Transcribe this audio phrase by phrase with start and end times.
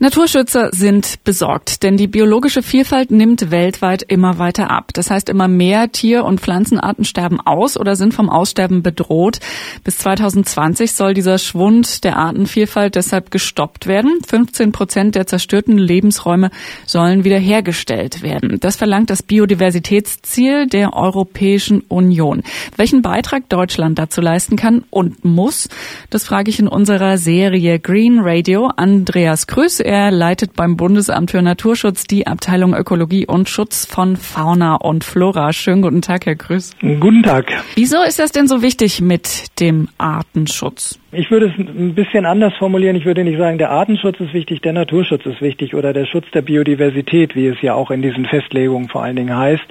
[0.00, 4.90] Naturschützer sind besorgt, denn die biologische Vielfalt nimmt weltweit immer weiter ab.
[4.92, 9.38] Das heißt, immer mehr Tier- und Pflanzenarten sterben aus oder sind vom Aussterben bedroht.
[9.84, 14.18] Bis 2020 soll dieser Schwund der Artenvielfalt deshalb gestoppt werden.
[14.26, 16.50] 15 Prozent der zerstörten Lebensräume
[16.86, 18.58] sollen wiederhergestellt werden.
[18.58, 22.42] Das verlangt das Biodiversitätsziel der Europäischen Union.
[22.76, 25.68] Welchen Beitrag Deutschland dazu leisten kann und muss,
[26.10, 29.83] das frage ich in unserer Serie Green Radio Andreas Grüß.
[29.84, 35.52] Er leitet beim Bundesamt für Naturschutz die Abteilung Ökologie und Schutz von Fauna und Flora.
[35.52, 36.78] Schönen guten Tag, Herr Grüß.
[36.80, 37.52] Guten Tag.
[37.74, 40.98] Wieso ist das denn so wichtig mit dem Artenschutz?
[41.12, 42.96] Ich würde es ein bisschen anders formulieren.
[42.96, 46.24] Ich würde nicht sagen, der Artenschutz ist wichtig, der Naturschutz ist wichtig oder der Schutz
[46.32, 49.66] der Biodiversität, wie es ja auch in diesen Festlegungen vor allen Dingen heißt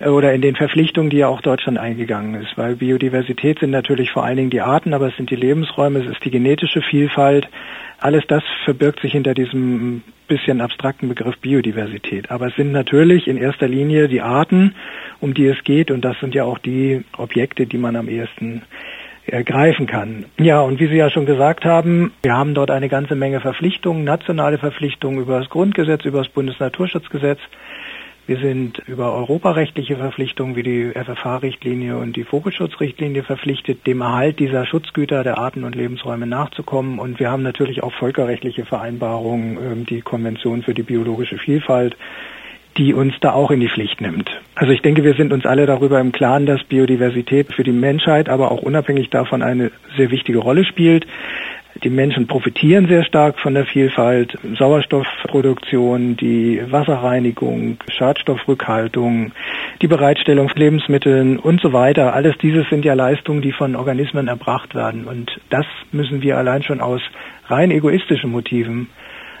[0.00, 2.56] oder in den Verpflichtungen, die ja auch Deutschland eingegangen ist.
[2.56, 6.06] Weil Biodiversität sind natürlich vor allen Dingen die Arten, aber es sind die Lebensräume, es
[6.06, 7.48] ist die genetische Vielfalt,
[7.98, 12.30] alles das verbirgt sich hinter diesem bisschen abstrakten Begriff Biodiversität.
[12.30, 14.74] Aber es sind natürlich in erster Linie die Arten,
[15.20, 18.62] um die es geht, und das sind ja auch die Objekte, die man am ehesten
[19.26, 20.26] ergreifen kann.
[20.38, 24.04] Ja, und wie Sie ja schon gesagt haben, wir haben dort eine ganze Menge Verpflichtungen,
[24.04, 27.40] nationale Verpflichtungen über das Grundgesetz, über das Bundesnaturschutzgesetz.
[28.26, 34.66] Wir sind über europarechtliche Verpflichtungen wie die FFH-Richtlinie und die Vogelschutzrichtlinie verpflichtet, dem Erhalt dieser
[34.66, 36.98] Schutzgüter der Arten und Lebensräume nachzukommen.
[36.98, 41.96] Und wir haben natürlich auch völkerrechtliche Vereinbarungen, ähm, die Konvention für die biologische Vielfalt,
[42.76, 44.28] die uns da auch in die Pflicht nimmt.
[44.56, 48.28] Also ich denke, wir sind uns alle darüber im Klaren, dass Biodiversität für die Menschheit,
[48.28, 51.06] aber auch unabhängig davon eine sehr wichtige Rolle spielt.
[51.82, 59.32] Die Menschen profitieren sehr stark von der Vielfalt, Sauerstoffproduktion, die Wasserreinigung, Schadstoffrückhaltung,
[59.82, 62.14] die Bereitstellung von Lebensmitteln und so weiter.
[62.14, 65.04] Alles dieses sind ja Leistungen, die von Organismen erbracht werden.
[65.04, 67.02] Und das müssen wir allein schon aus
[67.48, 68.88] rein egoistischen Motiven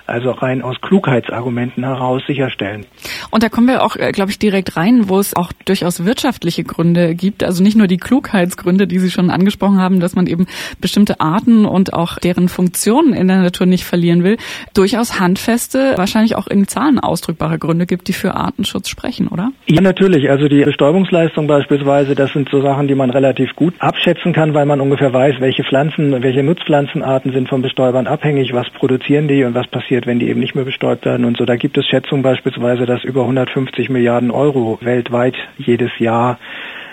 [0.06, 2.86] also rein aus Klugheitsargumenten heraus sicherstellen.
[3.30, 6.64] Und da kommen wir auch, äh, glaube ich, direkt rein, wo es auch durchaus wirtschaftliche
[6.64, 7.44] Gründe gibt.
[7.44, 10.46] Also nicht nur die Klugheitsgründe, die Sie schon angesprochen haben, dass man eben
[10.80, 14.36] bestimmte Arten und auch deren Funktionen in der Natur nicht verlieren will.
[14.74, 19.50] Durchaus handfeste, wahrscheinlich auch in Zahlen ausdrückbare Gründe gibt, die für Artenschutz sprechen, oder?
[19.66, 20.30] Ja, natürlich.
[20.30, 24.66] Also die Bestäubungsleistung beispielsweise, das sind so Sachen, die man relativ gut abschätzen kann, weil
[24.66, 29.54] man ungefähr weiß, welche Pflanzen, welche Nutzpflanzenarten sind von Bestäubern abhängig, was produzieren die und
[29.54, 31.44] was passiert passiert, wenn die eben nicht mehr bestäubt werden und so.
[31.44, 36.38] Da gibt es Schätzungen beispielsweise, dass über 150 Milliarden Euro weltweit jedes Jahr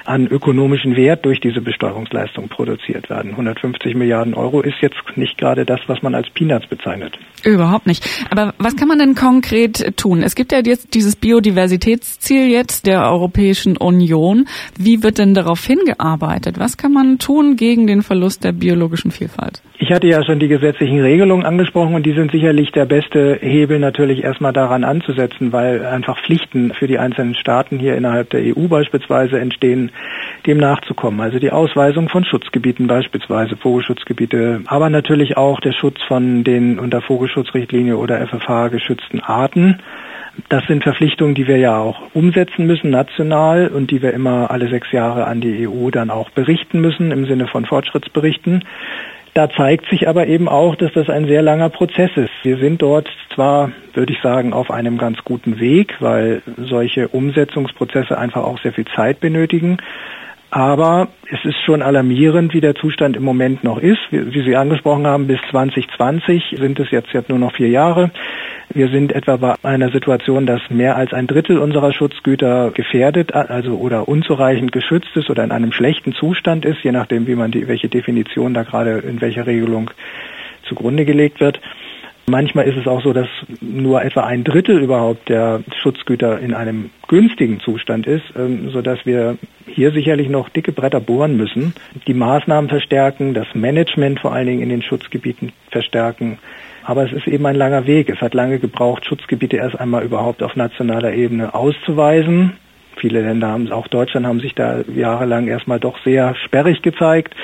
[0.05, 3.31] an ökonomischen Wert durch diese Bestäubungsleistung produziert werden.
[3.31, 7.17] 150 Milliarden Euro ist jetzt nicht gerade das, was man als Peanuts bezeichnet.
[7.45, 8.07] Überhaupt nicht.
[8.29, 10.23] Aber was kann man denn konkret tun?
[10.23, 14.47] Es gibt ja jetzt dieses Biodiversitätsziel jetzt der Europäischen Union.
[14.77, 16.59] Wie wird denn darauf hingearbeitet?
[16.59, 19.61] Was kann man tun gegen den Verlust der biologischen Vielfalt?
[19.77, 23.79] Ich hatte ja schon die gesetzlichen Regelungen angesprochen und die sind sicherlich der beste Hebel
[23.79, 28.67] natürlich erstmal daran anzusetzen, weil einfach Pflichten für die einzelnen Staaten hier innerhalb der EU
[28.67, 29.91] beispielsweise entstehen,
[30.45, 31.21] dem nachzukommen.
[31.21, 37.01] Also die Ausweisung von Schutzgebieten beispielsweise, Vogelschutzgebiete, aber natürlich auch der Schutz von den unter
[37.01, 39.79] Vogelschutzrichtlinie oder FFH geschützten Arten.
[40.49, 44.67] Das sind Verpflichtungen, die wir ja auch umsetzen müssen national und die wir immer alle
[44.67, 48.63] sechs Jahre an die EU dann auch berichten müssen im Sinne von Fortschrittsberichten.
[49.33, 52.31] Da zeigt sich aber eben auch, dass das ein sehr langer Prozess ist.
[52.43, 58.15] Wir sind dort zwar, würde ich sagen, auf einem ganz guten Weg, weil solche Umsetzungsprozesse
[58.15, 59.77] einfach auch sehr viel Zeit benötigen.
[60.51, 63.97] Aber es ist schon alarmierend, wie der Zustand im Moment noch ist.
[64.11, 68.11] Wie Sie angesprochen haben, bis 2020 sind es jetzt, nur noch vier Jahre.
[68.75, 73.77] Wir sind etwa bei einer Situation, dass mehr als ein Drittel unserer Schutzgüter gefährdet, also
[73.77, 77.67] oder unzureichend geschützt ist oder in einem schlechten Zustand ist, je nachdem, wie man die,
[77.67, 79.91] welche Definition da gerade in welcher Regelung
[80.67, 81.61] zugrunde gelegt wird.
[82.25, 83.27] Manchmal ist es auch so, dass
[83.59, 89.05] nur etwa ein Drittel überhaupt der Schutzgüter in einem günstigen Zustand ist, ähm, so dass
[89.05, 89.37] wir
[89.67, 91.73] hier sicherlich noch dicke Bretter bohren müssen,
[92.07, 96.39] die Maßnahmen verstärken, das Management vor allen Dingen in den Schutzgebieten verstärken.
[96.85, 98.09] Aber es ist eben ein langer Weg.
[98.09, 102.53] Es hat lange gebraucht, Schutzgebiete erst einmal überhaupt auf nationaler Ebene auszuweisen.
[102.97, 107.35] Viele Länder haben, auch Deutschland haben sich da jahrelang erstmal doch sehr sperrig gezeigt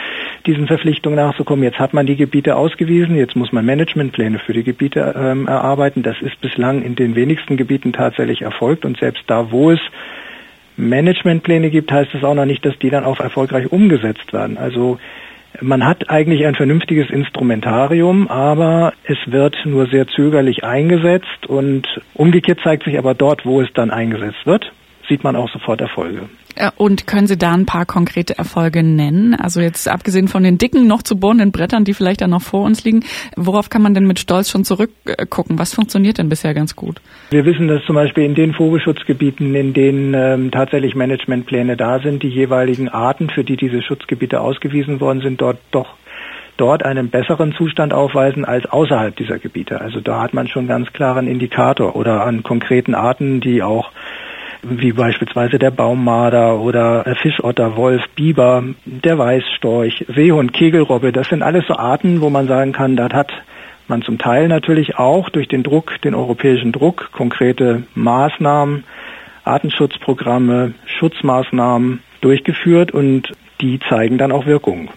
[0.45, 1.63] diesen Verpflichtungen nachzukommen.
[1.63, 6.03] Jetzt hat man die Gebiete ausgewiesen, jetzt muss man Managementpläne für die Gebiete ähm, erarbeiten.
[6.03, 9.79] Das ist bislang in den wenigsten Gebieten tatsächlich erfolgt und selbst da, wo es
[10.77, 14.57] Managementpläne gibt, heißt es auch noch nicht, dass die dann auch erfolgreich umgesetzt werden.
[14.57, 14.97] Also
[15.61, 22.59] man hat eigentlich ein vernünftiges Instrumentarium, aber es wird nur sehr zögerlich eingesetzt und umgekehrt
[22.63, 24.71] zeigt sich aber dort, wo es dann eingesetzt wird,
[25.09, 26.29] sieht man auch sofort Erfolge.
[26.77, 29.33] Und können Sie da ein paar konkrete Erfolge nennen?
[29.33, 32.63] Also jetzt abgesehen von den dicken, noch zu bohrenden Brettern, die vielleicht dann noch vor
[32.63, 33.03] uns liegen,
[33.35, 35.57] worauf kann man denn mit Stolz schon zurückgucken?
[35.57, 37.01] Was funktioniert denn bisher ganz gut?
[37.29, 42.23] Wir wissen, dass zum Beispiel in den Vogelschutzgebieten, in denen ähm, tatsächlich Managementpläne da sind,
[42.23, 45.95] die jeweiligen Arten, für die diese Schutzgebiete ausgewiesen worden sind, dort doch
[46.57, 49.79] dort einen besseren Zustand aufweisen als außerhalb dieser Gebiete.
[49.79, 53.91] Also da hat man schon ganz klaren Indikator oder an konkreten Arten, die auch
[54.61, 61.11] wie beispielsweise der Baummarder oder Fischotter, Wolf, Biber, der Weißstorch, Seehund, Kegelrobbe.
[61.11, 63.31] Das sind alles so Arten, wo man sagen kann, das hat
[63.87, 68.83] man zum Teil natürlich auch durch den Druck, den europäischen Druck, konkrete Maßnahmen,
[69.43, 74.89] Artenschutzprogramme, Schutzmaßnahmen durchgeführt und die zeigen dann auch Wirkung.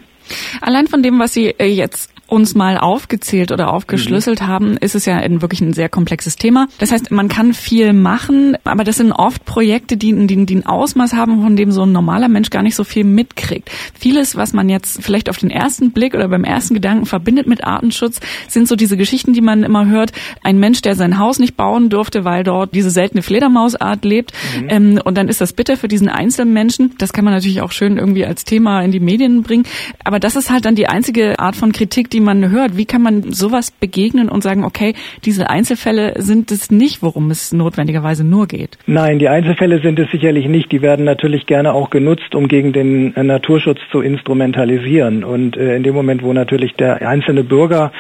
[0.60, 4.46] Allein von dem, was Sie äh, jetzt uns mal aufgezählt oder aufgeschlüsselt mhm.
[4.46, 6.66] haben, ist es ja ein, wirklich ein sehr komplexes Thema.
[6.78, 10.64] Das heißt, man kann viel machen, aber das sind oft Projekte, die, die, die ein
[10.64, 13.70] Ausmaß haben, von dem so ein normaler Mensch gar nicht so viel mitkriegt.
[13.92, 17.64] Vieles, was man jetzt vielleicht auf den ersten Blick oder beim ersten Gedanken verbindet mit
[17.64, 20.12] Artenschutz, sind so diese Geschichten, die man immer hört.
[20.42, 24.32] Ein Mensch, der sein Haus nicht bauen durfte, weil dort diese seltene Fledermausart lebt.
[24.58, 24.68] Mhm.
[24.70, 26.94] Ähm, und dann ist das bitter für diesen einzelnen Menschen.
[26.96, 29.64] Das kann man natürlich auch schön irgendwie als Thema in die Medien bringen.
[30.02, 32.76] Aber das ist halt dann die einzige Art von Kritik, die man hört.
[32.76, 37.52] Wie kann man sowas begegnen und sagen, okay, diese Einzelfälle sind es nicht, worum es
[37.52, 38.78] notwendigerweise nur geht?
[38.86, 40.72] Nein, die Einzelfälle sind es sicherlich nicht.
[40.72, 45.24] Die werden natürlich gerne auch genutzt, um gegen den äh, Naturschutz zu instrumentalisieren.
[45.24, 47.92] Und äh, in dem Moment, wo natürlich der einzelne Bürger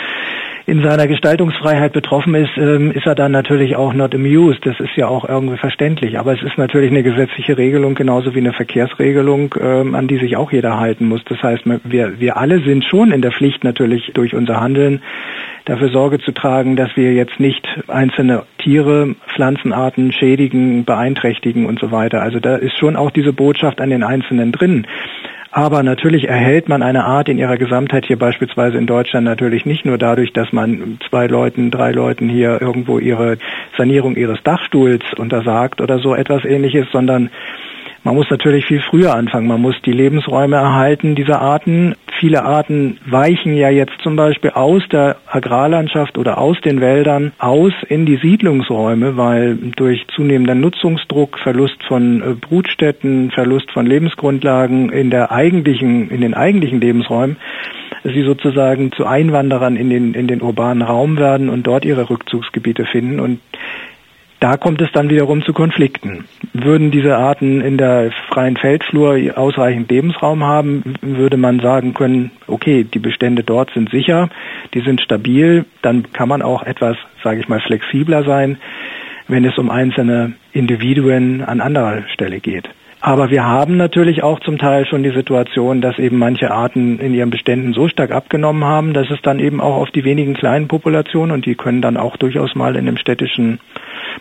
[0.66, 4.64] in seiner Gestaltungsfreiheit betroffen ist, ähm, ist er dann natürlich auch not amused.
[4.64, 6.18] Das ist ja auch irgendwie verständlich.
[6.18, 10.36] Aber es ist natürlich eine gesetzliche Regelung, genauso wie eine Verkehrsregelung, ähm, an die sich
[10.36, 11.22] auch jeder halten muss.
[11.24, 15.02] Das heißt, wir, wir alle sind schon in der Pflicht natürlich durch unser Handeln
[15.64, 21.92] dafür Sorge zu tragen, dass wir jetzt nicht einzelne Tiere, Pflanzenarten schädigen, beeinträchtigen und so
[21.92, 22.22] weiter.
[22.22, 24.86] Also da ist schon auch diese Botschaft an den Einzelnen drin.
[25.54, 29.84] Aber natürlich erhält man eine Art in ihrer Gesamtheit hier beispielsweise in Deutschland natürlich nicht
[29.84, 33.36] nur dadurch, dass man zwei Leuten, drei Leuten hier irgendwo ihre
[33.76, 37.28] Sanierung ihres Dachstuhls untersagt oder so etwas ähnliches, sondern
[38.02, 39.46] man muss natürlich viel früher anfangen.
[39.46, 41.96] Man muss die Lebensräume erhalten dieser Arten.
[42.22, 47.72] Viele Arten weichen ja jetzt zum Beispiel aus der Agrarlandschaft oder aus den Wäldern aus
[47.88, 55.10] in die Siedlungsräume, weil durch zunehmenden Nutzungsdruck, Verlust von äh, Brutstätten, Verlust von Lebensgrundlagen in
[55.10, 57.38] der eigentlichen, in den eigentlichen Lebensräumen,
[58.04, 62.84] sie sozusagen zu Einwanderern in den, in den urbanen Raum werden und dort ihre Rückzugsgebiete
[62.84, 63.18] finden.
[63.18, 63.40] Und
[64.42, 66.24] da kommt es dann wiederum zu Konflikten.
[66.52, 72.82] Würden diese Arten in der freien Feldflur ausreichend Lebensraum haben, würde man sagen können, okay,
[72.82, 74.30] die Bestände dort sind sicher,
[74.74, 78.56] die sind stabil, dann kann man auch etwas, sage ich mal, flexibler sein,
[79.28, 82.68] wenn es um einzelne Individuen an anderer Stelle geht.
[83.04, 87.14] Aber wir haben natürlich auch zum Teil schon die Situation, dass eben manche Arten in
[87.14, 90.68] ihren Beständen so stark abgenommen haben, dass es dann eben auch auf die wenigen kleinen
[90.68, 93.58] Populationen und die können dann auch durchaus mal in einem städtischen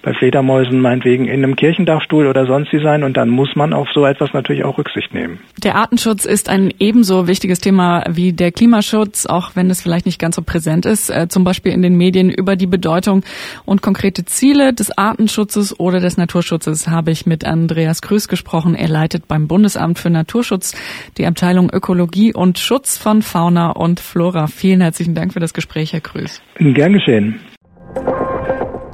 [0.01, 3.87] bei Fledermäusen meinetwegen in einem Kirchendachstuhl oder sonst wie sein und dann muss man auf
[3.93, 5.39] so etwas natürlich auch Rücksicht nehmen.
[5.63, 10.19] Der Artenschutz ist ein ebenso wichtiges Thema wie der Klimaschutz, auch wenn es vielleicht nicht
[10.19, 13.23] ganz so präsent ist, äh, zum Beispiel in den Medien über die Bedeutung
[13.65, 18.70] und konkrete Ziele des Artenschutzes oder des Naturschutzes habe ich mit Andreas Krüß gesprochen.
[18.75, 20.75] Er leitet beim Bundesamt für Naturschutz
[21.17, 24.47] die Abteilung Ökologie und Schutz von Fauna und Flora.
[24.47, 26.41] Vielen herzlichen Dank für das Gespräch, Herr Krüß.
[26.57, 27.39] Gern geschehen.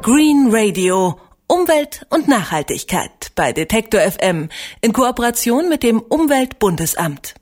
[0.01, 1.19] Green Radio
[1.50, 4.50] Umwelt und Nachhaltigkeit bei Detektor FM
[4.81, 7.36] in Kooperation mit dem Umweltbundesamt.